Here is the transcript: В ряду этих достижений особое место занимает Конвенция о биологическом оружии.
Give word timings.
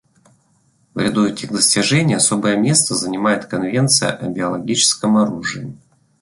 В 0.95 0.99
ряду 0.99 1.27
этих 1.27 1.51
достижений 1.51 2.15
особое 2.15 2.55
место 2.57 2.95
занимает 2.95 3.45
Конвенция 3.45 4.09
о 4.11 4.29
биологическом 4.29 5.15
оружии. 5.17 5.77